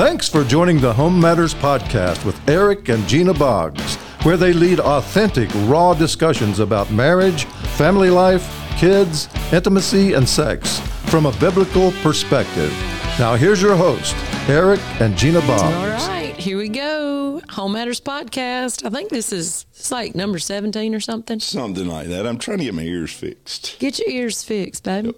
[0.00, 4.80] Thanks for joining the Home Matters Podcast with Eric and Gena Boggs, where they lead
[4.80, 7.44] authentic, raw discussions about marriage,
[7.76, 10.80] family life, kids, intimacy, and sex
[11.10, 12.70] from a biblical perspective.
[13.18, 14.16] Now, here's your host,
[14.48, 15.64] Eric and Gena Boggs.
[15.74, 17.42] All right, here we go.
[17.50, 18.86] Home Matters Podcast.
[18.86, 21.40] I think this is it's like number 17 or something.
[21.40, 22.26] Something like that.
[22.26, 23.76] I'm trying to get my ears fixed.
[23.78, 25.12] Get your ears fixed, baby.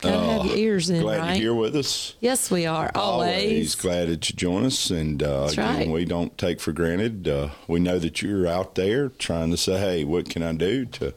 [0.00, 1.28] Gotta have your ears in, Glad right?
[1.40, 2.14] you're here with us.
[2.20, 2.90] Yes, we are.
[2.94, 3.74] Always.
[3.74, 7.26] glad that you join us, and uh, That's again, we don't take for granted.
[7.26, 10.84] Uh, we know that you're out there trying to say, "Hey, what can I do
[10.86, 11.14] to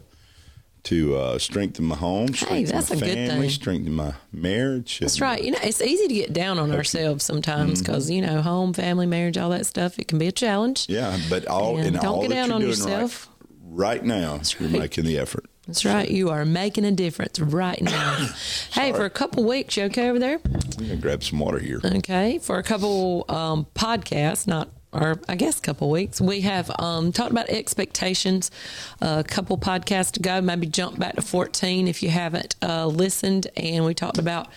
[0.85, 5.21] to uh, strengthen my home, strengthen that's my a good family, strengthen my marriage?" That's
[5.21, 5.43] right.
[5.43, 7.91] You know, it's easy to get down on ourselves sometimes Mm-hmm.
[7.91, 10.87] because, you know, home, family, marriage, all that stuff, it can be a challenge.
[10.89, 13.29] Yeah, but all And and don't all get down on yourself.
[13.63, 15.45] right, right now, you're making the effort.
[15.67, 16.09] That's right.
[16.09, 18.29] You are making a difference right now.
[18.71, 20.39] hey, for a couple weeks, you okay over there?
[20.43, 21.79] I'm gonna grab some water here.
[21.83, 26.69] Okay, for a couple um, podcasts, not or I guess a couple weeks, we have
[26.79, 28.51] um, talked about expectations.
[28.99, 33.85] a couple podcasts ago, maybe jump back to fourteen if you haven't uh, listened, and
[33.85, 34.47] we talked about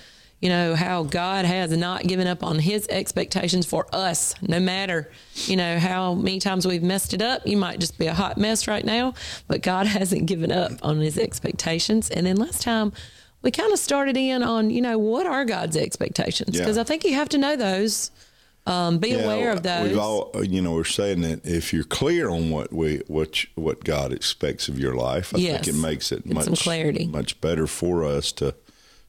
[0.45, 5.11] you know how God has not given up on His expectations for us, no matter
[5.47, 7.47] you know how many times we've messed it up.
[7.47, 9.15] You might just be a hot mess right now,
[9.49, 12.11] but God hasn't given up on His expectations.
[12.11, 12.93] And then last time
[13.41, 16.55] we kind of started in on, you know, what are God's expectations?
[16.55, 16.61] Yeah.
[16.63, 18.11] Because I think you have to know those,
[18.67, 19.89] um, be aware of those.
[19.89, 23.83] We've all, you know, we're saying that if you're clear on what we, what, what
[23.85, 25.65] God expects of your life, I Yes.
[25.65, 27.07] think it makes it Get much, clarity.
[27.07, 28.55] much better for us to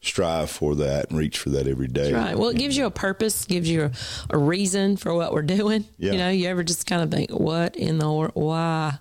[0.08, 2.14] strive for that and reach for that every day.
[2.14, 2.38] Right.
[2.38, 3.92] Well, it gives you a purpose, gives you a,
[4.30, 5.86] a reason for what we're doing.
[5.98, 6.12] Yeah.
[6.14, 8.32] You know, you ever just kind of think, what in the world?
[8.36, 9.00] Why?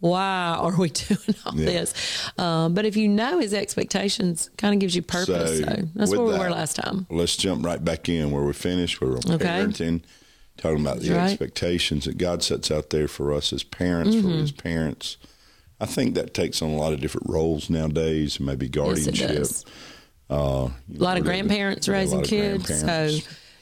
[0.00, 1.66] Why are we doing all Yeah.
[1.66, 2.28] this?
[2.38, 5.58] Um, but if you know his expectations, kind of gives you purpose.
[5.60, 7.06] So, that's with where we that, were last time.
[7.10, 9.00] Let's jump right back in where we finished.
[9.00, 9.46] We were on Okay.
[9.46, 10.02] parenting,
[10.58, 11.30] talking about the right.
[11.30, 14.30] expectations that God sets out there for us as parents, Mm-hmm.
[14.30, 15.16] for His parents.
[15.80, 19.28] I think that takes on a lot of different roles nowadays, maybe Yes, guardianship.
[19.36, 19.64] does.
[20.28, 22.80] Uh, A lot of grandparents yeah, raising kids.
[22.80, 23.10] So,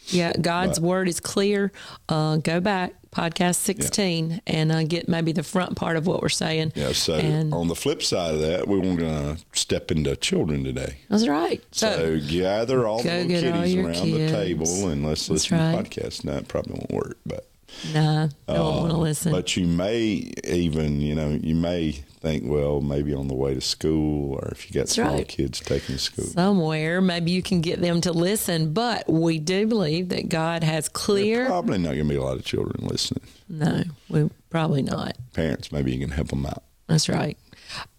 [0.09, 1.73] yeah, God's word is clear.
[2.09, 6.29] Uh, go back, podcast 16, and uh, get maybe the front part of what we're
[6.29, 6.73] saying.
[6.75, 10.65] Yeah, so And- on the flip side of that, we want to step into children
[10.65, 10.99] today.
[11.09, 11.63] That's right.
[11.71, 15.73] So, gather all the little all kiddies around the table and let's listen right.
[15.73, 16.25] to the podcast.
[16.25, 17.47] No, it probably won't work, but
[17.93, 19.33] Nah, don't want to listen.
[19.33, 23.55] Uh, but you may even, you know, you may think, well, maybe on the way
[23.55, 25.29] to school, or if you got small right.
[25.29, 28.73] kids taking school, Somewhere, maybe you can get them to listen.
[28.73, 31.47] But we do believe that God has clear.
[31.47, 33.25] probably not going to be a lot of children listening.
[33.49, 35.17] No, we probably not.
[35.35, 36.65] Parents, maybe you can help them out.
[36.87, 37.37] That's right.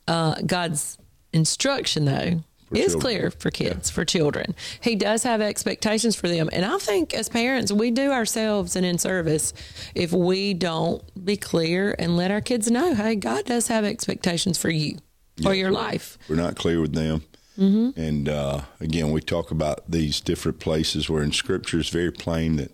[0.08, 0.98] Uh, God's
[1.34, 3.02] instruction, though, is children.
[3.02, 4.56] clear for kids, for children.
[4.82, 6.50] He does have expectations for them.
[6.52, 9.54] And I think as parents, we do ourselves an in service
[9.94, 14.58] if we don't be clear and let our kids know hey, God does have expectations
[14.58, 14.98] for you,
[15.42, 16.18] for your life.
[16.28, 17.24] We're not clear with them.
[17.58, 18.00] Mm-hmm.
[18.00, 22.58] And uh, again, we talk about these different places where in Scripture it's very plain
[22.58, 22.72] that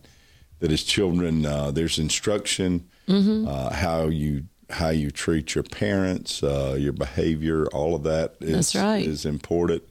[0.59, 3.47] that as children, uh, there's instruction Mm-hmm.
[3.47, 8.75] uh, how you how you treat your parents, uh, your behavior, all of that is
[8.75, 9.05] right.
[9.05, 9.83] is important.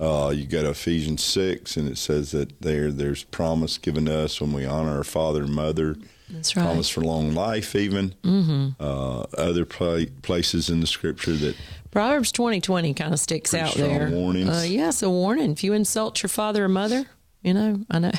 [0.00, 4.16] Uh, you go to Ephesians six, and it says that there there's promise given to
[4.16, 5.96] us when we honor our father and mother.
[6.30, 6.62] That's right.
[6.62, 8.80] Promise for long life, even mm-hmm.
[8.80, 11.56] uh, other pla places in the Scripture that
[11.90, 14.10] Proverbs twenty twenty kind of sticks out there.
[14.10, 14.48] warnings.
[14.50, 15.50] Uh, yes, a warning.
[15.50, 17.06] If you insult your father or mother,
[17.42, 18.12] you know, I know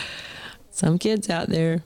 [0.70, 1.82] some kids out there,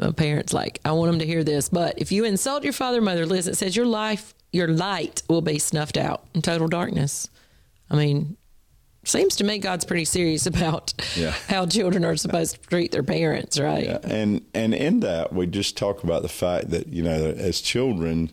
[0.00, 1.68] uh, parents like, I want them to hear this.
[1.68, 5.22] But if you insult your father or mother, listen, it says your life, your light
[5.28, 7.28] will be snuffed out in total darkness.
[7.90, 8.36] I mean,
[9.04, 11.34] seems to me God's pretty serious about Yeah.
[11.48, 13.84] how children are supposed to treat their parents, right?
[13.84, 17.60] Yeah, and and in that we just talk about the fact that you know as
[17.60, 18.30] children,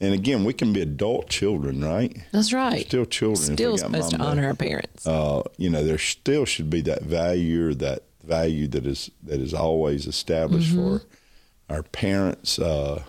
[0.00, 2.16] and again we can be adult children, right?
[2.32, 2.86] That's right.
[2.86, 3.56] Still children.
[3.56, 4.50] Still supposed to honor there.
[4.50, 5.06] our parents.
[5.06, 9.40] Uh, you know, there still should be that value or that value that is that
[9.40, 10.98] is always established Mm-hmm.
[10.98, 11.02] for
[11.68, 12.58] our parents.
[12.58, 13.02] Uh,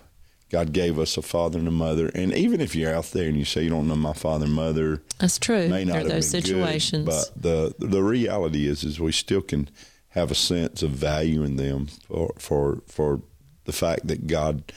[0.52, 3.36] God gave us a father and a mother, and even if you're out there and
[3.38, 5.68] you say you don't know my father and mother, That's true.
[5.68, 7.06] may not There are those been good, situations.
[7.06, 9.70] but the the reality is is we still can
[10.10, 13.22] have a sense of value in them for for for
[13.66, 14.72] the fact that God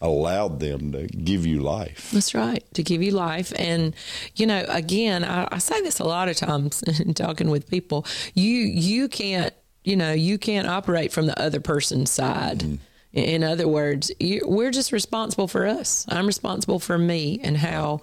[0.00, 2.10] allowed them to give you life.
[2.12, 3.52] That's right, to give you life.
[3.58, 3.94] And,
[4.36, 8.04] you know, again, I, I say this a lot of times in talking with people.
[8.34, 8.52] You
[8.90, 9.54] you can't,
[9.84, 12.60] you know, you can't operate from the other person's side.
[12.60, 12.74] Mm-hmm.
[13.12, 16.04] In other words, you, we're just responsible for us.
[16.08, 18.00] I'm responsible for me and how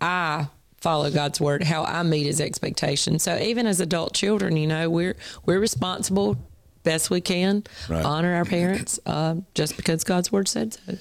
[0.00, 0.46] I
[0.80, 3.22] follow God's word, how I meet His expectations.
[3.22, 6.38] So even as adult children, you know, we're we're responsible
[6.82, 8.04] best we can, Right.
[8.04, 10.98] honor our parents, uh, just because God's word said so.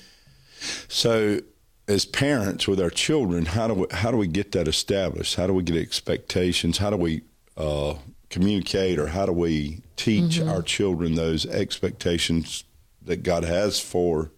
[0.88, 1.40] So,
[1.90, 5.36] as parents with our children, how do we how do we get that established?
[5.36, 6.78] How do we get expectations?
[6.78, 7.22] How do we
[7.58, 7.96] uh,
[8.34, 10.50] communicate, or how do we teach Mm-hmm.
[10.50, 12.64] our children those expectations
[13.06, 14.32] that God has for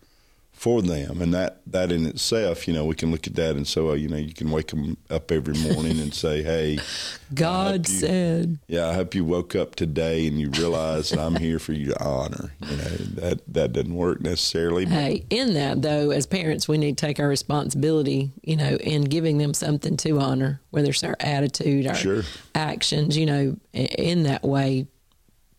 [0.56, 1.22] for them?
[1.22, 3.96] And that that in itself, you know, we can look at that and say, well,
[3.98, 6.80] you know, you can wake them up every morning and say, hey.
[7.34, 11.58] God you- said, Yeah, I hope you woke up today and you realize I'm here
[11.60, 12.54] for you to honor.
[12.62, 12.84] You know
[13.22, 14.86] that that doesn't work necessarily.
[14.86, 18.76] but- Hey, in that though, as parents, we need to take our responsibility, you know,
[18.78, 22.24] in giving them something to honor, whether it's our attitude, our Sure.
[22.54, 24.88] actions, you know, in that way,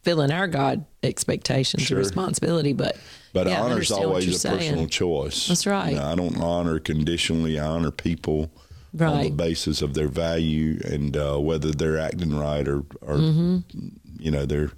[0.07, 1.99] filling our God expectations Sure.
[1.99, 2.73] and responsibility.
[2.73, 2.97] But
[3.33, 4.59] But yeah, I honor's always a saying.
[4.59, 5.49] personal choice.
[5.49, 5.91] That's right.
[5.91, 7.59] You know, I don't honor conditionally.
[7.59, 8.51] I honor people
[8.99, 13.59] on the basis of their value and uh, whether they're acting right or, or Mm-hmm.
[14.19, 14.71] you know, their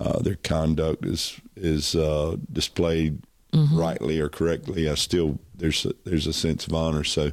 [0.00, 3.18] uh, their conduct is is uh, displayed
[3.52, 3.78] Mm-hmm.
[3.78, 4.86] rightly or correctly.
[4.90, 7.04] I still there's a, there's a sense of honor.
[7.04, 7.32] So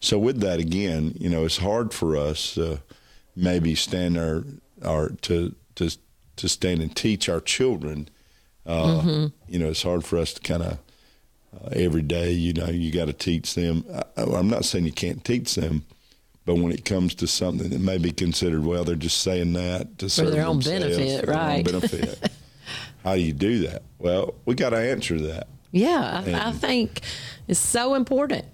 [0.00, 2.76] so with that again, you know, it's hard for us uh,
[3.34, 4.44] maybe stand our
[4.84, 5.90] our to to
[6.36, 8.08] to stand and teach our children.
[8.66, 9.26] Uh, Mm-hmm.
[9.48, 10.78] You know, it's hard for us to kind of
[11.54, 12.32] uh, every day.
[12.32, 13.84] You know, you got to teach them.
[14.16, 15.84] I, I'm not saying you can't teach them,
[16.46, 19.98] but when it comes to something that may be considered, well, they're just saying that
[19.98, 21.64] to serve their own benefit, for right.
[21.64, 22.30] benefit.
[23.04, 23.82] How do you do that?
[23.98, 25.46] Well, we got to answer that.
[25.70, 27.00] yeah, I, I think
[27.46, 28.46] it's so important.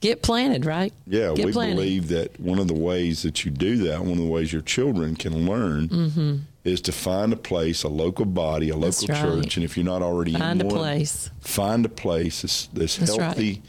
[0.00, 0.92] Get planted, right?
[1.06, 1.76] Yeah, Get we planted.
[1.76, 4.62] believe that one of the ways that you do that, one of the ways your
[4.62, 9.08] children can learn, is to find a place, a local body, a local.
[9.08, 9.20] Right.
[9.20, 11.30] church, and if you're not already Find a in one, place.
[11.40, 13.24] find a place that's, that's, That's right.
[13.24, 13.62] healthy,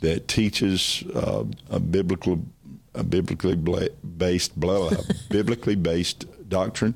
[0.00, 2.44] that teaches uh, a biblical,
[2.94, 4.90] a biblically bla- based, blah,
[5.30, 6.94] biblically based doctrine,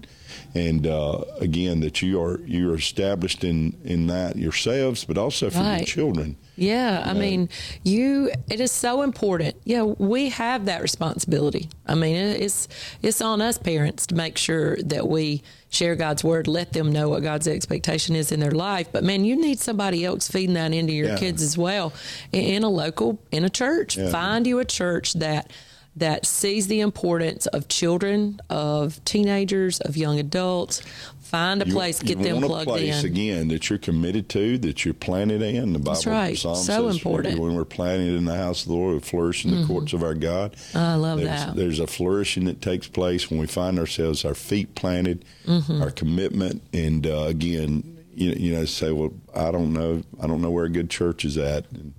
[0.55, 5.51] and uh, again that you are you are established in in that yourselves, but also
[5.51, 6.37] for your children.
[6.61, 7.49] Yeah, I mean,
[7.85, 8.31] you.
[8.51, 9.57] It is so important.
[9.65, 11.71] Yeah, we have that responsibility.
[11.87, 12.69] I mean, it's
[13.03, 17.09] it's on us parents to make sure that we share God's word, let them know
[17.09, 18.89] what God's expectation is in their life.
[18.93, 21.17] But man, you need somebody else feeding that into your Yeah.
[21.19, 21.95] kids as well,
[22.33, 23.97] in, in a local, in a church.
[23.97, 24.11] Yeah.
[24.11, 25.51] Find you a church that
[25.97, 30.83] that sees the importance of children, of teenagers, of young adults.
[31.31, 33.07] Find a You- place, get you them want plugged a place in.
[33.07, 35.73] again that you're committed to, that you're planted in.
[35.73, 36.37] The Bible, That's right.
[36.37, 37.35] Psalm So says, important.
[37.35, 37.43] Mm-hmm.
[37.45, 40.03] When we're planted in the house of the Lord, we flourish in the courts of
[40.03, 40.57] our God.
[40.75, 41.55] I love there's, that.
[41.57, 45.83] There's a flourishing that takes place when we find ourselves, our feet planted, Mm-hmm.
[45.83, 50.43] our commitment, and uh, again, you, you know, say, well, I don't know, I don't
[50.43, 51.71] know where a good church is at.
[51.73, 51.95] And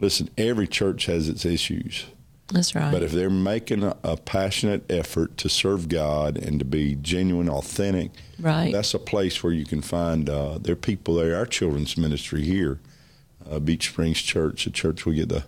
[0.00, 2.04] listen, every church has its issues.
[2.52, 2.90] That's right.
[2.92, 7.48] But if they're making a, a passionate effort to serve God and to be genuine,
[7.48, 8.10] authentic,
[8.40, 8.72] Right.
[8.72, 11.36] that's a place where you can find uh, there are people there.
[11.36, 12.80] Our children's ministry here,
[13.50, 15.44] uh, Beach Springs Church, a church we get the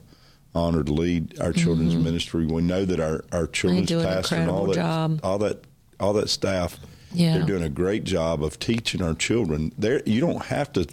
[0.55, 2.47] honor to lead our children's ministry.
[2.47, 4.01] We know that our, our children's Mm-hmm.
[4.07, 5.21] an pastor and all that, job.
[5.23, 5.65] all that,
[5.99, 6.79] all that staff,
[7.13, 7.39] Yeah.
[7.39, 9.73] they're doing a great job of teaching our children.
[9.79, 10.87] There, you don't have to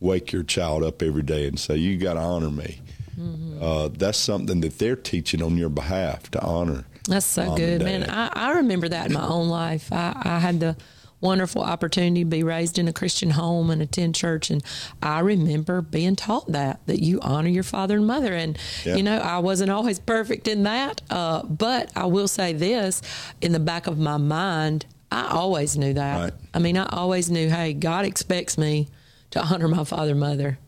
[0.00, 2.80] wake your child up every day and say you got to honor me.
[3.18, 3.62] Mm-hmm.
[3.62, 6.84] Uh, that's something that they're teaching on your behalf to honor.
[7.08, 8.08] That's so good, man.
[8.08, 9.92] I, I remember that in my own life.
[9.92, 10.76] I, I had the
[11.20, 14.62] wonderful opportunity to be raised in a Christian home and attend church, and
[15.02, 18.32] I remember being taught that that you honor your father and mother.
[18.32, 23.02] And you know, I wasn't always perfect in that, uh, but I will say this:
[23.40, 26.20] in the back of my mind, I always knew that.
[26.20, 26.32] Right.
[26.52, 28.88] I mean, I always knew, hey, God expects me
[29.30, 30.58] to honor my father and mother.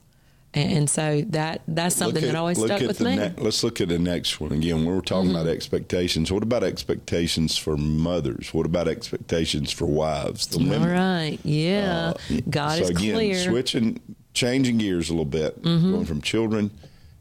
[0.56, 3.16] And, so that that's something Look that always stuck with me.
[3.16, 4.84] ne- let's look at the next one again.
[4.84, 5.36] We're talking Mm-hmm.
[5.36, 8.54] about expectations, what about expectations for mothers?
[8.54, 10.46] What about expectations for wives?
[10.46, 10.88] The women.
[10.88, 11.38] right.
[11.44, 12.14] Yeah.
[12.48, 13.34] God so is again, clear.
[13.36, 13.50] Mm-hmm.
[13.50, 14.00] switching,
[14.34, 16.70] changing gears a little bit, going from children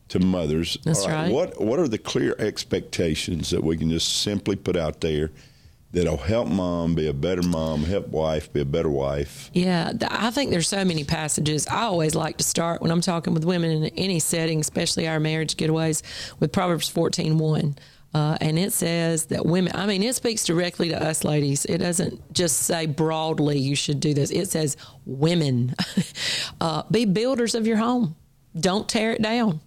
[0.10, 0.77] to mothers.
[0.86, 1.32] That's All right.
[1.32, 5.32] What What are the clear expectations that we can just simply put out there
[5.96, 9.50] that'll help mom be a better mom, help wife be a better wife?
[9.54, 11.66] Yeah, I think there's so many passages.
[11.68, 15.20] I always like to start when I'm talking with women in any setting, especially our
[15.20, 16.04] marriage getaways,
[16.40, 17.78] with Proverbs 14:1.
[18.14, 21.66] Uh, and it says that women, I mean, it speaks directly to us ladies.
[21.66, 24.32] It doesn't just say broadly you should do this.
[24.32, 25.75] It says women,
[26.62, 28.16] uh, be builders of your home.
[28.58, 29.60] Don't tear it down.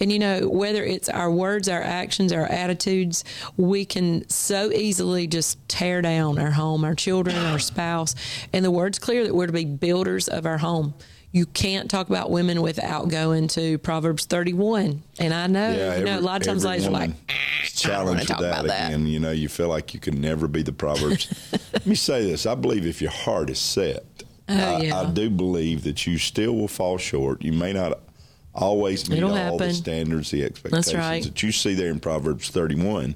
[0.00, 3.24] And you know, whether it's our words, our actions, our attitudes,
[3.56, 8.14] we can so easily just tear down our home, our children, our spouse.
[8.52, 10.94] And the word's clear that we're to be builders of our home.
[11.32, 15.02] You can't talk about women without going to Proverbs 31.
[15.18, 17.62] And I know, you know, a lot of times every ladies are like, "Ah, I
[17.62, 18.86] don't challenge wanna with that.
[18.88, 19.06] again.
[19.06, 21.28] You know, you feel like you can never be the Proverbs.
[21.72, 24.06] Let me say this: I believe if your heart is set
[24.48, 25.00] Oh, I, yeah.
[25.00, 27.42] I do believe that you still will fall short.
[27.42, 27.98] You may not
[28.56, 31.22] always meet It'll all the standards, the expectations right.
[31.22, 33.14] that you see there in Proverbs 31.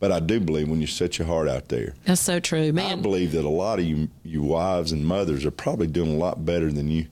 [0.00, 2.98] But I do believe when you set your heart out there, That's so true, man.
[2.98, 6.18] I believe that a lot of you, you wives and mothers are probably doing a
[6.18, 7.06] lot better than you,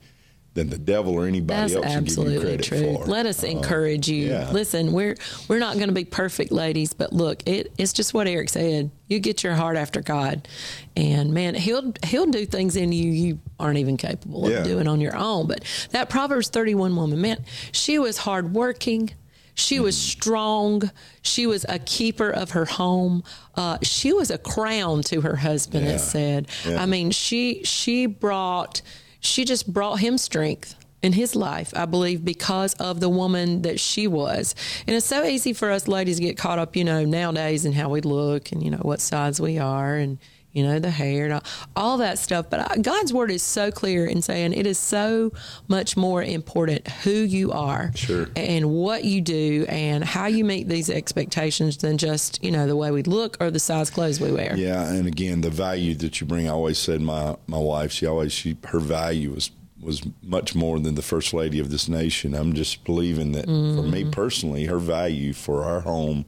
[0.54, 2.94] than the devil or anybody That's else can give you absolutely true.
[2.96, 3.04] for.
[3.06, 4.28] Let us Uh, encourage you.
[4.30, 4.50] yeah.
[4.50, 5.16] Listen, we're
[5.48, 8.90] we're not going to be perfect, ladies, but look, it, it's just what Eric said.
[9.06, 10.48] You get your heart after God,
[10.96, 14.58] and man, he'll he'll do things in you you aren't even capable Yeah.
[14.58, 15.46] of doing on your own.
[15.46, 19.10] But that Proverbs thirty one woman, man, she was hardworking.
[19.54, 20.20] She was Mm-hmm.
[20.20, 20.90] strong.
[21.22, 23.22] She was a keeper of her home.
[23.54, 25.86] Uh, she was a crown to her husband.
[25.86, 25.92] Yeah.
[25.94, 26.48] It said.
[26.66, 28.80] I mean, she she brought
[29.20, 33.80] she just brought him strength in his life, I believe, because of the woman that
[33.80, 34.54] she was.
[34.86, 37.72] And it's so easy for us ladies to get caught up, you know, nowadays in
[37.72, 40.18] how we look and you know what size we are and
[40.52, 41.42] you know the hair and all,
[41.76, 42.46] all that stuff.
[42.50, 45.32] But I, God's word is so clear in saying it is so
[45.68, 48.28] much more important who you are Sure.
[48.36, 52.76] and what you do and how you meet these expectations than just you know the
[52.76, 54.56] way we look or the size clothes we wear.
[54.56, 56.48] Yeah, and again, the value that you bring.
[56.48, 57.92] I always said my my wife.
[57.92, 61.88] She always she her value was was much more than the first lady of this
[61.88, 62.34] nation.
[62.34, 63.50] I'm just believing that for
[63.82, 64.10] me Mm-hmm.
[64.10, 66.26] personally, her value for our home,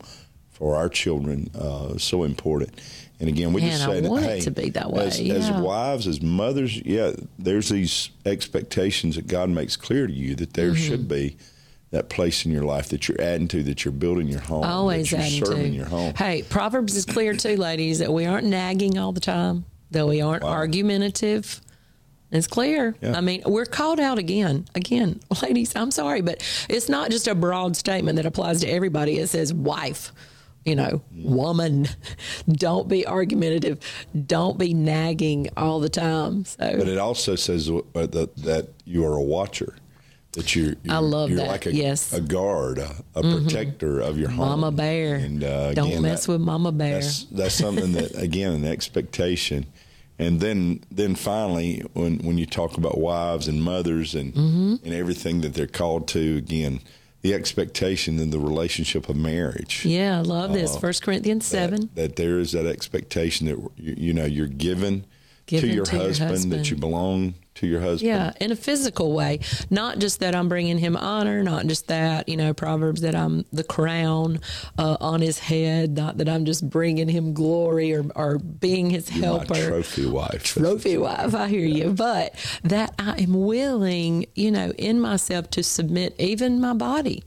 [0.52, 2.70] for our children, uh, so important.
[3.20, 5.06] And again, we Man, just I say that want it hey, to be that way,
[5.06, 10.34] As, as wives, as mothers, yeah, there's these expectations that God makes clear to you
[10.36, 10.82] that there Mm-hmm.
[10.88, 11.36] should be.
[11.90, 15.10] That place in your life that you're adding to, that you're building your home, always
[15.10, 15.76] that adding you're serving to.
[15.76, 16.14] your home.
[16.14, 20.22] Hey, Proverbs is clear too, ladies, that we aren't nagging all the time, that we
[20.22, 20.52] aren't Wow.
[20.52, 21.60] argumentative.
[22.30, 22.94] It's clear.
[23.02, 23.14] Yeah.
[23.14, 24.64] I mean, we're called out again.
[24.74, 29.18] Again, ladies, I'm sorry, but it's not just a broad statement that applies to everybody.
[29.18, 30.12] It says wife,
[30.64, 31.88] you know, woman.
[32.48, 33.78] Don't be argumentative.
[34.26, 36.44] Don't be nagging all the time.
[36.44, 39.74] So But it also says uh, that that you are a watcher,
[40.32, 42.12] that you're, you're I love you're that, like a, yes.
[42.12, 42.24] Mm-hmm.
[42.24, 44.60] a guard, a, a protector of your home.
[44.60, 45.16] Mama Bear.
[45.16, 46.94] And uh, Don't again, mess that- with Mama Bear.
[47.00, 49.66] That's that's something that again an expectation,
[50.18, 54.74] and then then finally when when you talk about wives and mothers and Mm-hmm.
[54.84, 56.80] and everything that they're called to again.
[57.22, 59.84] The expectation in the relationship of marriage.
[59.86, 60.76] Yeah, I love this.
[60.76, 61.90] First Corinthians Uh, that- 7.
[61.94, 65.04] That, there is that expectation that you, you know you're given,
[65.46, 66.52] Given to, your, to your husband, husband.
[66.52, 68.08] that you belong to your husband.
[68.08, 69.40] Yeah, in a physical way.
[69.70, 73.44] Not just that I'm bringing him honor, not just that, you know, Proverbs that I'm
[73.52, 74.40] the crown
[74.78, 79.14] uh, on his head, not that I'm just bringing him glory or, or being his
[79.14, 79.54] You're helper.
[79.54, 80.44] trophy wife.
[80.44, 81.90] Trophy wife, I hear you.
[81.90, 87.22] But that I am willing, you know, in myself to submit even my body.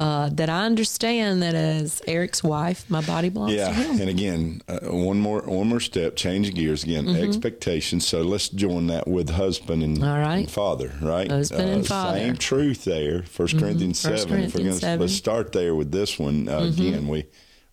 [0.00, 4.00] Uh, that I understand that as Eric's wife, my body belongs Yeah, to him.
[4.00, 7.06] and again, uh, one more one more step, change gears again.
[7.16, 8.06] Expectations.
[8.08, 10.08] So let's join that with husband and, Mm-hmm.
[10.08, 10.38] All right.
[10.38, 11.30] and father, right?
[11.30, 12.18] Uh, Husband and father.
[12.18, 12.26] Mm-hmm.
[12.28, 13.22] Same truth there.
[13.24, 14.38] First Corinthians First seven.
[14.44, 17.06] if we're Corinthians gonna, let's start there with this one uh, again.
[17.06, 17.26] We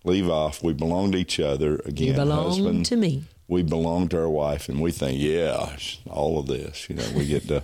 [0.04, 0.62] leave off.
[0.62, 2.08] We belong to each other again.
[2.10, 3.24] You belong husband, to me.
[3.48, 5.78] we belong to our wife, and we think, yeah,
[6.10, 6.90] all of this.
[6.90, 7.64] You know, we get to.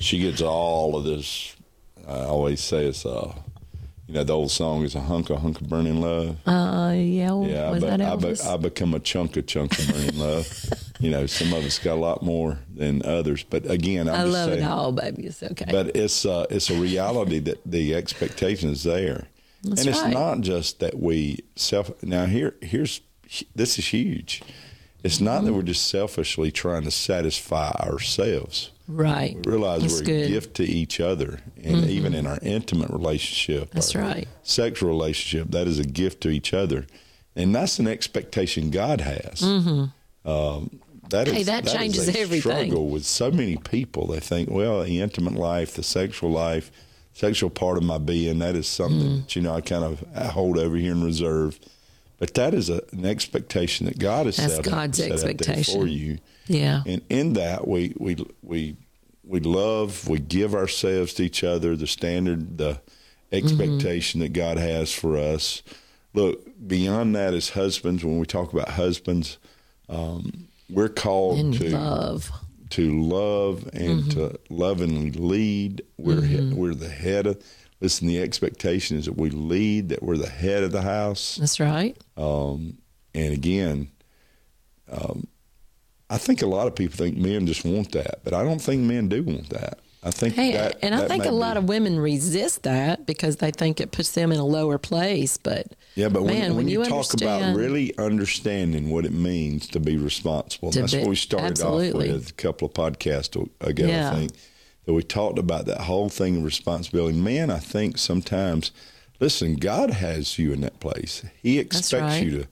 [0.00, 1.54] she gets all of this.
[2.08, 3.32] I always say it's uh,
[4.12, 6.36] you know, the old song is a hunk of hunk of burning love.
[6.46, 9.88] Uh, yeah, Yeah, was but that I, be, I become a chunk of chunk of
[9.88, 10.46] burning love.
[11.00, 14.18] You know, some of us got a lot more than others, but again, I'm I
[14.18, 14.62] just love saying.
[14.62, 15.26] it all, baby.
[15.26, 15.64] It's okay.
[15.68, 19.26] But it's uh, it's a reality that the expectation is there,
[19.64, 20.12] That's and it's right.
[20.12, 21.90] not just that we self.
[22.04, 23.00] Now here here's
[23.56, 24.42] this is huge.
[25.04, 25.46] It's not Mm-hmm.
[25.46, 28.70] that we're just selfishly trying to satisfy ourselves.
[28.86, 29.34] right.
[29.44, 30.14] We realize That's we're good.
[30.24, 30.32] Mm-hmm.
[30.32, 34.28] a gift to each other, and even in our intimate relationship, That's right.
[34.42, 36.86] sexual relationship, that is a gift to each other,
[37.34, 39.42] and that's an expectation God has.
[39.42, 39.92] Um,
[40.24, 41.34] that Mm-hmm.
[41.34, 42.40] Hey, is- that is changes a everything.
[42.70, 44.06] Struggle with so many people.
[44.06, 46.70] They think, well, the intimate life, the sexual life,
[47.12, 49.20] sexual part of my being, that is something Mm.
[49.22, 51.58] that you know I kind of I hold over here in reserve.
[52.22, 55.80] But that is a, an expectation that God has That's set, God's set expectation.
[55.80, 56.18] for you.
[56.46, 56.84] Yeah.
[56.86, 58.76] And in that, we we we
[59.24, 61.74] we love, we give ourselves to each other.
[61.74, 63.34] The standard, the mm-hmm.
[63.34, 65.64] expectation that God has for us.
[66.14, 69.38] Look beyond that, as husbands, when we talk about husbands,
[69.88, 72.30] um, we're called In to love.
[72.70, 74.10] to love and mm-hmm.
[74.10, 75.82] to lovingly lead.
[75.98, 76.54] We're he- mm-hmm.
[76.54, 77.42] we're the head of.
[77.82, 81.36] Listen, the expectation is that we lead, that we're the head of the house.
[81.36, 81.96] That's right.
[82.16, 82.78] Um,
[83.14, 83.90] and again,
[84.90, 85.26] um,
[86.08, 88.82] I think a lot of people think men just want that, but I don't think
[88.82, 89.80] men do want that.
[90.04, 93.36] I think Hey, that, and I think a lot be- of women resist that because
[93.36, 95.36] they think it puts them in a lower place.
[95.36, 99.12] But Yeah, but when, Man, when, when you, you talk about really understanding what it
[99.12, 102.10] means to be responsible, To that's be- what we started absolutely.
[102.10, 104.10] off with a couple of podcasts ago, Yeah.
[104.10, 104.32] I think,
[104.84, 107.16] that we talked about that whole thing of responsibility.
[107.16, 108.72] Man, I think sometimes,
[109.20, 111.24] listen, God has you in that place.
[111.40, 112.22] He expects right.
[112.24, 112.48] you to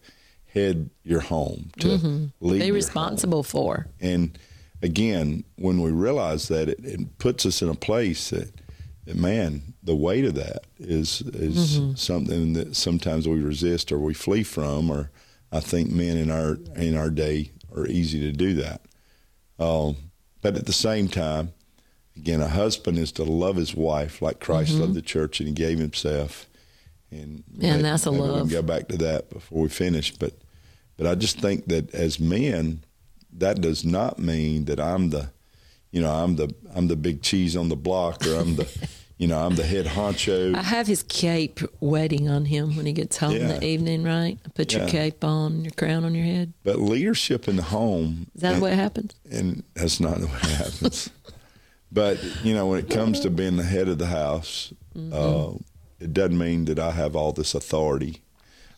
[0.55, 2.49] head your home, to Mm-hmm.
[2.49, 2.75] Be your home.
[2.75, 3.87] responsible for.
[4.01, 4.39] And
[4.83, 8.53] again, when we realize that, it, it puts us in a place that,
[9.07, 11.95] that man, the weight of that is is Mm-hmm.
[11.95, 15.11] something that sometimes we resist or we flee from, or
[15.51, 18.83] I think men in our in our day are easy to do that.
[19.59, 19.97] Um,
[20.43, 21.53] but at the same time,
[22.21, 25.55] again, a husband is to love his wife like Christ loved the church and he
[25.55, 26.47] gave himself.
[27.11, 27.65] And, Mm-hmm.
[27.65, 28.39] And that's a maybe We love.
[28.41, 30.33] can go back to that before we finish, but
[30.97, 32.85] but I just think that as men,
[33.39, 35.31] that does not mean that I'm the,
[35.93, 38.69] you know, I'm the I'm the big cheese on the block, or I'm the,
[39.19, 40.55] you know, I'm the head honcho.
[40.55, 44.39] I have his cape waiting on him when he gets home in the evening, right?
[44.55, 46.53] Put your cape on, your crown on your head.
[46.65, 49.15] But leadership in the home, Is that and, what happens?
[49.31, 51.11] and that's not the way it happens.
[51.93, 55.13] But you know, when it comes to being the head of the house, Mm-hmm.
[55.15, 55.57] uh,
[56.01, 58.23] it doesn't mean that I have all this authority.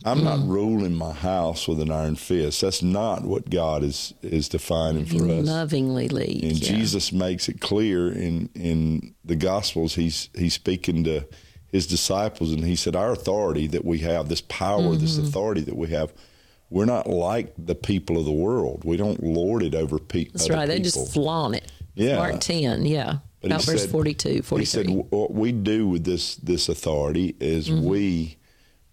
[0.04, 0.48] I'm not Mm.
[0.48, 2.60] ruling my house with an iron fist.
[2.60, 5.46] That's not what God is is defining for us.
[5.46, 6.42] lovingly lead.
[6.44, 6.72] And yeah.
[6.76, 9.94] Jesus makes it clear in in the Gospels.
[9.94, 11.24] He's he's speaking to
[11.68, 15.28] his disciples, and he said, "Our authority that we have, this power, this Mm-hmm.
[15.28, 16.12] authority that we have,
[16.68, 18.82] we're not like the people of the world.
[18.84, 20.66] We don't lord it over pe- That's right.
[20.68, 21.71] They just flaunt it.
[21.94, 22.16] Yeah.
[22.16, 23.18] Mark 10, yeah.
[23.40, 27.68] But About verse said- 42, He said, "What we do with this this authority is
[27.68, 27.84] Mm-hmm.
[27.84, 28.36] we."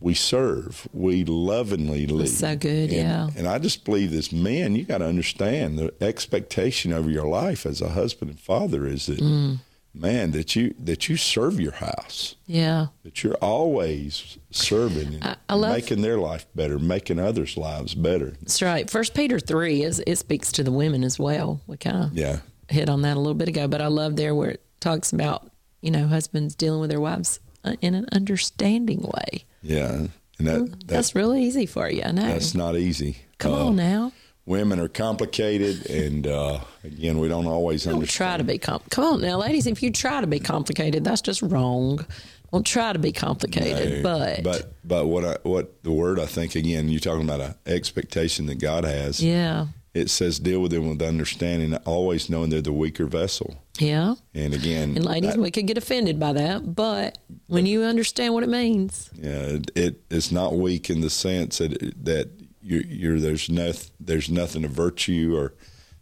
[0.01, 2.29] We serve, we lovingly lead.
[2.29, 3.29] so good, And- yeah.
[3.35, 7.65] And I just believe this, man, you got to understand the expectation over your life
[7.65, 9.59] as a husband and father is that, Mm.
[9.93, 12.87] man, that you that you serve your house, yeah.
[13.03, 17.93] that you're always serving and I- I love- making their life better, making others' lives
[17.93, 18.35] better.
[18.39, 18.89] That's right.
[18.89, 21.59] First Peter 3 is it speaks to the women as well.
[21.67, 24.33] We kind of Yeah, hit on that a little bit ago, but I love there
[24.35, 25.49] where it talks about,
[25.81, 29.43] you know, husbands dealing with their wives uh, in an understanding way.
[29.61, 32.03] yeah, and that, that That's really easy for you.
[32.05, 32.27] I know.
[32.27, 33.17] that's not easy.
[33.39, 34.11] Come Uh, on now.
[34.45, 38.17] Women are complicated, and uh, again, we don't always Don't understand.
[38.17, 39.67] try to be com- Come on now, ladies.
[39.67, 42.03] If you try to be complicated, that's just wrong.
[42.51, 44.01] Don't try to be complicated.
[44.01, 47.41] No, but, but but what I, what the word I think again you're talking about
[47.41, 49.21] an expectation that God has.
[49.23, 53.63] yeah, It says deal with them with understanding, always knowing they're the weaker vessel.
[53.79, 54.15] yeah.
[54.35, 58.33] And again, And ladies, that- we could get offended by that, but when you understand
[58.35, 61.71] what it means, yeah, it, it it's not weak in the sense that
[62.05, 62.29] that
[62.61, 65.53] you're, you're there's no there's nothing of virtue or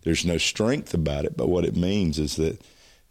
[0.03, 1.37] there's no strength about it.
[1.37, 2.61] But what it means is that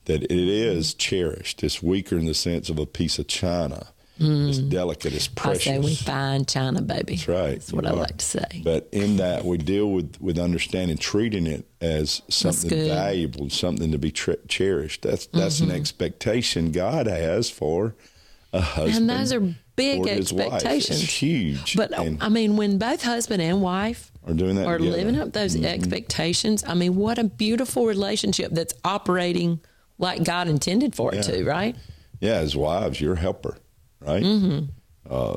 [0.05, 1.65] that it is cherished.
[1.65, 3.89] It's weaker in the sense of a piece of china.
[4.19, 5.13] It's delicate.
[5.13, 5.33] It's Hmm.
[5.39, 5.65] I precious.
[5.65, 7.17] say we fine China, baby.
[7.17, 7.51] That's right.
[7.53, 7.97] That's what You I are.
[7.97, 8.63] like to say.
[8.65, 13.99] But in that, we deal with, with understanding, treating it as something valuable, something to
[13.99, 15.03] be tre- cherished.
[15.03, 15.71] That's that's Mm-hmm.
[15.71, 17.95] an expectation God has for
[18.53, 19.11] a husband.
[19.11, 21.03] And those are big expectations.
[21.03, 21.77] It's huge.
[21.77, 24.97] But uh, and I mean, when both husband and wife are doing that are together.
[24.97, 25.67] living up those Mm-hmm.
[25.67, 29.61] expectations, I mean, what a beautiful relationship that's operating
[29.99, 31.37] like God intended for it Yeah.
[31.37, 31.77] to, right?
[32.21, 33.59] Yeah, as wives, you're a helper,
[34.01, 34.23] right?
[34.23, 34.65] mm-hmm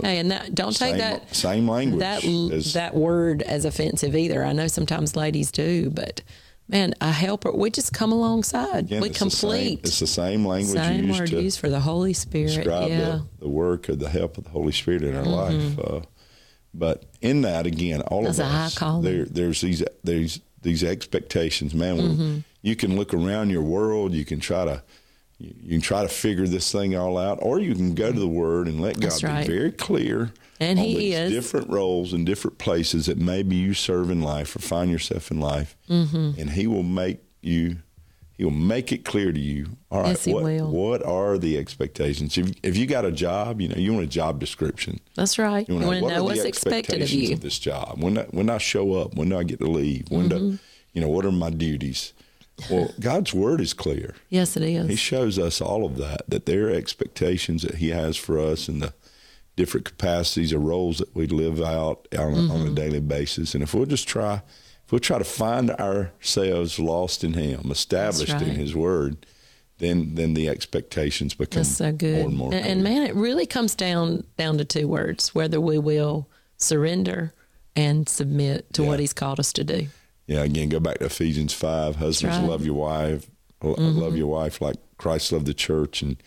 [0.01, 4.43] Hey, and that don't take that same language that as- that word as offensive either.
[4.43, 6.23] I know sometimes ladies do, but
[6.67, 8.85] man, a helper, we just come alongside.
[8.85, 9.79] Again, we it's the same- complete.
[9.83, 12.47] it's the same language same used word to used for the Holy Spirit.
[12.55, 12.99] describe Yeah.
[12.99, 13.17] Mm-hmm.
[13.17, 15.77] the, the work of the help of the Holy Spirit in our life.
[15.77, 15.99] Uh,
[16.73, 21.75] but in that, again, all That's of us, there, there's these these these expectations.
[21.75, 22.37] Man, Mm-hmm.
[22.63, 24.13] you can look around your world.
[24.13, 24.81] You can try to
[25.39, 28.19] you, you can try to figure this thing all out, or you can go to
[28.19, 29.47] the Word and let God right.
[29.47, 30.31] be very clear.
[30.59, 31.31] And on He is.
[31.31, 35.39] different roles and different places that maybe you serve in life or find yourself in
[35.39, 36.39] life, Mm-hmm.
[36.39, 37.77] and He will make you.
[38.37, 39.67] He will make it clear to you.
[39.91, 40.71] All right, Yes, he what, will.
[40.71, 42.37] what are the expectations?
[42.37, 45.01] If, if you got a job, you know you want a job description.
[45.15, 45.67] That's right.
[45.67, 47.33] You You want to what know what's expected of you.
[47.33, 48.01] of this job?
[48.01, 50.09] When I, when I show up, when do I get to leave?
[50.09, 50.49] When Mm-hmm.
[50.51, 50.59] do
[50.93, 52.13] you know what are my duties?
[52.69, 54.15] Well, God's word is clear.
[54.29, 54.87] Yes, it is.
[54.89, 56.21] He shows us all of that.
[56.27, 58.93] That there are expectations that He has for us and the
[59.55, 62.51] different capacities or roles that we live out on, a- Mm-hmm.
[62.51, 63.53] on a daily basis.
[63.53, 64.41] And if we'll just try,
[64.85, 68.55] if we'll try to find ourselves lost in Him, established in.
[68.55, 69.25] His Word,
[69.79, 72.17] then then the expectations become That's so good.
[72.19, 72.53] more and more.
[72.53, 77.33] and, and man, it really comes down down to two words: whether we will surrender
[77.75, 78.87] and submit to Yeah.
[78.89, 79.87] what He's called us to do.
[80.29, 81.95] Yeah, again, go back to Ephesians five.
[81.95, 82.41] Husbands, right.
[82.41, 82.49] Mm-hmm.
[82.51, 83.27] love your wife,
[83.63, 86.17] l- love your wife like Christ loved the church, and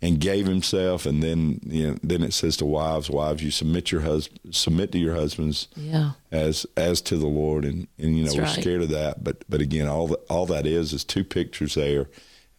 [0.00, 3.90] and gave himself, and then you know, then it says to wives, wives, you submit
[3.90, 6.12] your hus- submit to your husbands Yeah.
[6.30, 8.60] as as to the Lord, and and you know That's we're right.
[8.60, 12.06] scared of that, but but again, all that all that is is two pictures there.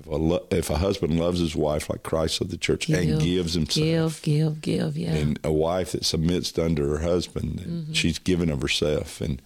[0.01, 3.21] If a lo- if a husband loves his wife like Christ loved the church and
[3.21, 4.97] gives himself, Give, give, give.
[4.97, 5.13] Yeah.
[5.15, 9.41] and a wife that submits under her husband, and she's given of herself, and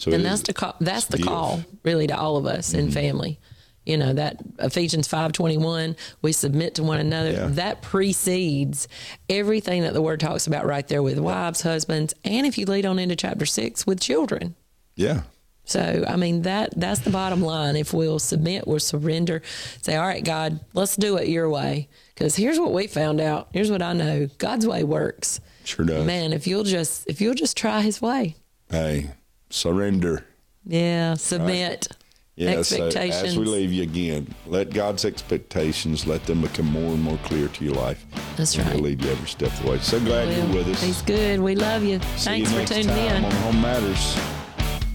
[0.00, 2.78] so and that's the call, that's the call really to all of us Mm-hmm.
[2.80, 3.38] in family.
[3.86, 7.30] You know that ephesians 5.21 we submit to one another.
[7.32, 7.46] Yeah.
[7.52, 8.86] that precedes
[9.28, 12.84] everything that the word talks about right there with wives husbands and if you lead
[12.86, 14.54] on into chapter 6 with children.
[14.96, 15.22] Yeah.
[15.64, 17.74] so i mean that that's the bottom line.
[17.74, 19.40] If we'll submit we'll surrender
[19.80, 21.88] say all right god let's do it your way.
[22.14, 23.48] Because here's what we found out.
[23.52, 24.28] Here's what i know.
[24.38, 25.40] God's way works.
[25.64, 26.06] Sure does.
[26.06, 28.36] man if you'll just if you'll just try his way.
[28.68, 29.10] Hey,
[29.50, 30.24] surrender.
[30.66, 31.88] yeah submit
[32.36, 36.94] Yeah, so expectations as we leave you again, let God's expectations let them become more
[36.94, 38.04] and more clear to your life.
[38.36, 38.74] That's And right.
[38.76, 39.78] He'll lead you every step of the way.
[39.80, 40.82] So glad you're with us.
[40.82, 41.40] He's good.
[41.40, 41.98] We love you.
[42.16, 43.24] See Thanks you for tuning time in.
[43.24, 44.16] on Home Matters.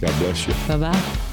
[0.01, 0.53] God bless you.
[0.67, 1.31] Bye bye.